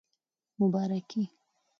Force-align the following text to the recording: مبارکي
مبارکي 0.59 1.23